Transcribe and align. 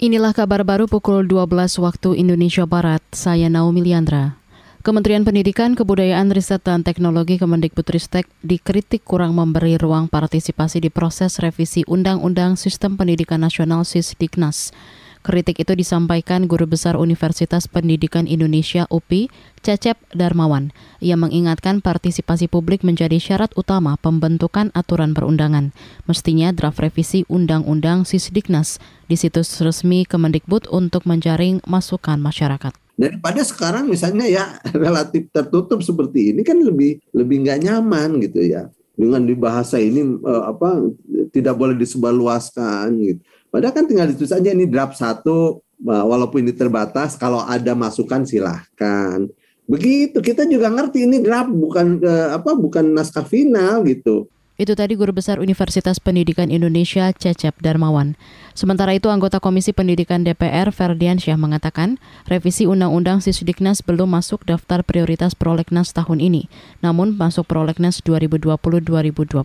Inilah 0.00 0.32
kabar 0.32 0.64
baru 0.64 0.88
pukul 0.88 1.28
12 1.28 1.76
waktu 1.76 2.16
Indonesia 2.16 2.64
Barat. 2.64 3.04
Saya 3.12 3.52
Naomi 3.52 3.84
Liandra. 3.84 4.32
Kementerian 4.80 5.28
Pendidikan, 5.28 5.76
Kebudayaan, 5.76 6.32
Riset, 6.32 6.64
dan 6.64 6.80
Teknologi 6.80 7.36
Kemendikbudristek 7.36 8.24
dikritik 8.40 9.04
kurang 9.04 9.36
memberi 9.36 9.76
ruang 9.76 10.08
partisipasi 10.08 10.80
di 10.80 10.88
proses 10.88 11.36
revisi 11.36 11.84
Undang-Undang 11.84 12.56
Sistem 12.56 12.96
Pendidikan 12.96 13.44
Nasional 13.44 13.84
SISDIKNAS. 13.84 14.72
Kritik 15.20 15.60
itu 15.60 15.76
disampaikan 15.76 16.48
Guru 16.48 16.64
Besar 16.64 16.96
Universitas 16.96 17.68
Pendidikan 17.68 18.24
Indonesia 18.24 18.88
UPI, 18.88 19.28
Cecep 19.60 20.00
Darmawan. 20.16 20.72
Ia 21.04 21.20
mengingatkan 21.20 21.84
partisipasi 21.84 22.48
publik 22.48 22.80
menjadi 22.80 23.20
syarat 23.20 23.52
utama 23.52 24.00
pembentukan 24.00 24.72
aturan 24.72 25.12
perundangan. 25.12 25.76
Mestinya 26.08 26.56
draft 26.56 26.80
revisi 26.80 27.28
Undang-Undang 27.28 28.08
Sisdiknas 28.08 28.80
di 29.12 29.20
situs 29.20 29.60
resmi 29.60 30.08
Kemendikbud 30.08 30.72
untuk 30.72 31.04
menjaring 31.04 31.60
masukan 31.68 32.16
masyarakat 32.16 32.72
daripada 33.00 33.40
sekarang 33.40 33.88
misalnya 33.88 34.28
ya 34.28 34.44
relatif 34.76 35.32
tertutup 35.32 35.80
seperti 35.80 36.36
ini 36.36 36.44
kan 36.44 36.60
lebih 36.60 37.00
lebih 37.16 37.48
nggak 37.48 37.64
nyaman 37.64 38.20
gitu 38.20 38.44
ya 38.44 38.68
dengan 39.00 39.24
di 39.24 39.32
bahasa 39.32 39.80
ini 39.80 40.04
uh, 40.20 40.52
apa 40.52 40.92
tidak 41.32 41.56
boleh 41.56 41.72
disebarluaskan 41.80 42.92
gitu 43.00 43.24
Padahal 43.50 43.74
kan 43.74 43.84
tinggal 43.90 44.06
ditulis 44.06 44.30
aja 44.30 44.54
ini 44.54 44.70
draft 44.70 44.94
satu, 44.94 45.58
walaupun 45.82 46.46
ini 46.46 46.54
terbatas, 46.54 47.18
kalau 47.18 47.42
ada 47.42 47.74
masukan 47.74 48.22
silahkan. 48.22 49.26
Begitu 49.66 50.18
kita 50.22 50.46
juga 50.46 50.70
ngerti 50.70 51.06
ini 51.06 51.18
draft 51.22 51.50
bukan 51.50 52.02
eh, 52.02 52.28
apa 52.34 52.54
bukan 52.54 52.94
naskah 52.94 53.26
final 53.26 53.82
gitu. 53.86 54.30
Itu 54.60 54.76
tadi 54.76 54.92
Guru 54.92 55.16
Besar 55.16 55.40
Universitas 55.40 55.96
Pendidikan 55.96 56.52
Indonesia 56.52 57.08
Cecep 57.16 57.64
Darmawan. 57.64 58.12
Sementara 58.52 58.92
itu 58.92 59.08
anggota 59.08 59.40
Komisi 59.40 59.72
Pendidikan 59.72 60.20
DPR 60.20 60.68
Ferdiansyah 60.68 61.40
mengatakan 61.40 61.96
revisi 62.28 62.68
Undang-Undang 62.68 63.24
Sisdiknas 63.24 63.80
belum 63.80 64.12
masuk 64.12 64.44
daftar 64.44 64.84
prioritas 64.84 65.32
prolegnas 65.32 65.96
tahun 65.96 66.20
ini, 66.20 66.52
namun 66.84 67.16
masuk 67.16 67.48
prolegnas 67.48 68.04
2020-2024. 68.04 69.40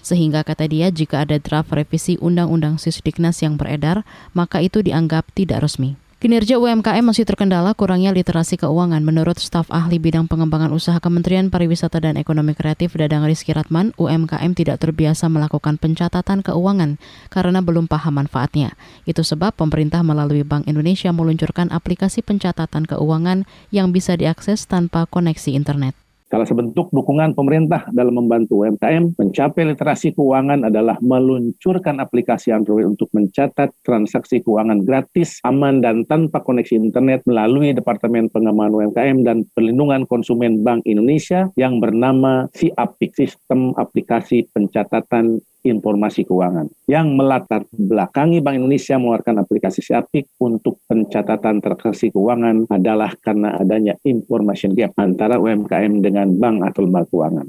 Sehingga 0.00 0.40
kata 0.40 0.72
dia 0.72 0.88
jika 0.88 1.28
ada 1.28 1.36
draft 1.36 1.68
revisi 1.76 2.16
Undang-Undang 2.16 2.80
Sisdiknas 2.80 3.44
yang 3.44 3.60
beredar, 3.60 4.08
maka 4.32 4.64
itu 4.64 4.80
dianggap 4.80 5.28
tidak 5.36 5.68
resmi. 5.68 6.00
Kinerja 6.20 6.60
UMKM 6.60 7.00
masih 7.00 7.24
terkendala 7.24 7.72
kurangnya 7.72 8.12
literasi 8.12 8.60
keuangan. 8.60 9.00
Menurut 9.00 9.40
staf 9.40 9.72
ahli 9.72 9.96
bidang 9.96 10.28
pengembangan 10.28 10.68
usaha 10.68 11.00
Kementerian 11.00 11.48
Pariwisata 11.48 11.96
dan 11.96 12.20
Ekonomi 12.20 12.52
Kreatif 12.52 12.92
Dadang 12.92 13.24
Rizky 13.24 13.56
Ratman, 13.56 13.96
UMKM 13.96 14.52
tidak 14.52 14.84
terbiasa 14.84 15.32
melakukan 15.32 15.80
pencatatan 15.80 16.44
keuangan 16.44 17.00
karena 17.32 17.64
belum 17.64 17.88
paham 17.88 18.20
manfaatnya. 18.20 18.76
Itu 19.08 19.24
sebab 19.24 19.56
pemerintah 19.56 20.04
melalui 20.04 20.44
Bank 20.44 20.68
Indonesia 20.68 21.08
meluncurkan 21.08 21.72
aplikasi 21.72 22.20
pencatatan 22.20 22.84
keuangan 22.84 23.48
yang 23.72 23.88
bisa 23.88 24.12
diakses 24.12 24.68
tanpa 24.68 25.08
koneksi 25.08 25.56
internet. 25.56 25.96
Salah 26.30 26.46
sebentuk 26.46 26.94
dukungan 26.94 27.34
pemerintah 27.34 27.90
dalam 27.90 28.14
membantu 28.14 28.62
UMKM 28.62 29.18
mencapai 29.18 29.66
literasi 29.74 30.14
keuangan 30.14 30.62
adalah 30.62 30.94
meluncurkan 31.02 31.98
aplikasi 31.98 32.54
Android 32.54 32.86
untuk 32.86 33.10
mencatat 33.10 33.74
transaksi 33.82 34.38
keuangan 34.38 34.86
gratis, 34.86 35.42
aman, 35.42 35.82
dan 35.82 36.06
tanpa 36.06 36.38
koneksi 36.38 36.78
internet 36.78 37.26
melalui 37.26 37.74
Departemen 37.74 38.30
Pengembangan 38.30 38.78
UMKM 38.78 39.26
dan 39.26 39.42
Perlindungan 39.58 40.06
Konsumen 40.06 40.62
Bank 40.62 40.86
Indonesia 40.86 41.50
yang 41.58 41.82
bernama 41.82 42.46
SIAPIK, 42.54 43.10
Sistem 43.10 43.74
Aplikasi 43.74 44.46
Pencatatan 44.54 45.42
informasi 45.64 46.24
keuangan 46.24 46.68
yang 46.88 47.12
melatar 47.12 47.66
belakangi 47.70 48.40
Bank 48.40 48.60
Indonesia 48.60 48.96
mengeluarkan 48.96 49.44
aplikasi 49.44 49.80
Siapik 49.84 50.30
untuk 50.40 50.80
pencatatan 50.88 51.60
transaksi 51.60 52.08
keuangan 52.12 52.68
adalah 52.72 53.12
karena 53.20 53.56
adanya 53.56 53.94
information 54.04 54.72
gap 54.72 54.96
antara 54.96 55.36
UMKM 55.36 56.00
dengan 56.00 56.32
bank 56.36 56.64
atau 56.66 56.80
lembaga 56.84 57.08
keuangan. 57.10 57.48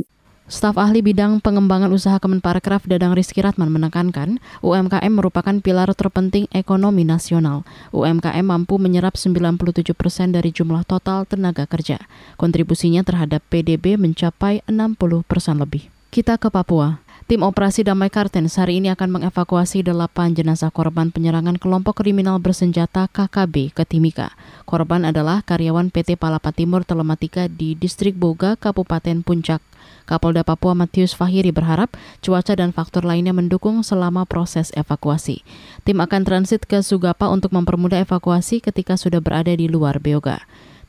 Staf 0.52 0.76
ahli 0.76 1.00
bidang 1.00 1.40
pengembangan 1.40 1.88
usaha 1.96 2.20
Kemenparekraf 2.20 2.84
Dadang 2.84 3.16
Rizky 3.16 3.40
Ratman 3.40 3.72
menekankan 3.72 4.44
UMKM 4.60 5.08
merupakan 5.08 5.56
pilar 5.64 5.88
terpenting 5.96 6.52
ekonomi 6.52 7.08
nasional. 7.08 7.64
UMKM 7.96 8.44
mampu 8.44 8.76
menyerap 8.76 9.16
97 9.16 9.96
persen 9.96 10.36
dari 10.36 10.52
jumlah 10.52 10.84
total 10.84 11.24
tenaga 11.24 11.64
kerja. 11.64 12.04
Kontribusinya 12.36 13.00
terhadap 13.00 13.40
PDB 13.48 13.96
mencapai 13.96 14.60
60 14.68 15.24
persen 15.24 15.56
lebih. 15.56 15.88
Kita 16.12 16.36
ke 16.36 16.52
Papua. 16.52 17.00
Tim 17.30 17.46
Operasi 17.46 17.86
Damai 17.86 18.10
Kartens 18.10 18.58
hari 18.58 18.82
ini 18.82 18.90
akan 18.90 19.22
mengevakuasi 19.22 19.86
delapan 19.86 20.34
jenazah 20.34 20.74
korban 20.74 21.14
penyerangan 21.14 21.62
kelompok 21.62 22.02
kriminal 22.02 22.42
bersenjata 22.42 23.06
KKB 23.14 23.78
ke 23.78 23.86
Timika. 23.86 24.34
Korban 24.66 25.06
adalah 25.06 25.46
karyawan 25.46 25.94
PT 25.94 26.18
Palapa 26.18 26.50
Timur 26.50 26.82
Telematika 26.82 27.46
di 27.46 27.78
Distrik 27.78 28.18
Boga, 28.18 28.58
Kabupaten 28.58 29.22
Puncak. 29.22 29.62
Kapolda 30.10 30.42
Papua 30.42 30.74
Matius 30.74 31.14
Fahiri 31.14 31.54
berharap 31.54 31.94
cuaca 32.26 32.58
dan 32.58 32.74
faktor 32.74 33.06
lainnya 33.06 33.38
mendukung 33.38 33.86
selama 33.86 34.26
proses 34.26 34.74
evakuasi. 34.74 35.46
Tim 35.86 36.02
akan 36.02 36.26
transit 36.26 36.66
ke 36.66 36.82
Sugapa 36.82 37.30
untuk 37.30 37.54
mempermudah 37.54 38.02
evakuasi 38.02 38.66
ketika 38.66 38.98
sudah 38.98 39.22
berada 39.22 39.54
di 39.54 39.70
luar 39.70 40.02
Beoga. 40.02 40.42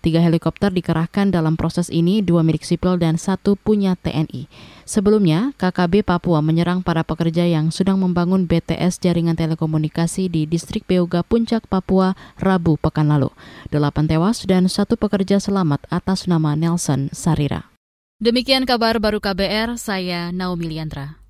Tiga 0.03 0.19
helikopter 0.19 0.75
dikerahkan 0.75 1.31
dalam 1.31 1.55
proses 1.55 1.87
ini, 1.87 2.27
dua 2.27 2.43
milik 2.43 2.67
sipil 2.67 2.99
dan 2.99 3.23
satu 3.23 3.55
punya 3.55 3.95
TNI. 3.95 4.51
Sebelumnya, 4.83 5.55
KKB 5.63 6.03
Papua 6.03 6.43
menyerang 6.43 6.83
para 6.83 7.07
pekerja 7.07 7.47
yang 7.47 7.71
sedang 7.71 8.03
membangun 8.03 8.51
BTS 8.51 8.99
jaringan 8.99 9.39
telekomunikasi 9.39 10.27
di 10.27 10.43
distrik 10.51 10.91
Beoga 10.91 11.23
Puncak, 11.23 11.71
Papua, 11.71 12.19
Rabu 12.35 12.83
pekan 12.83 13.15
lalu. 13.15 13.31
Delapan 13.71 14.11
tewas 14.11 14.43
dan 14.43 14.67
satu 14.67 14.99
pekerja 14.99 15.39
selamat 15.39 15.87
atas 15.87 16.27
nama 16.27 16.59
Nelson 16.59 17.07
Sarira. 17.15 17.71
Demikian 18.19 18.67
kabar 18.67 18.99
baru 18.99 19.23
KBR, 19.23 19.79
saya 19.79 20.35
Naomi 20.35 20.67
Liandra. 20.67 21.22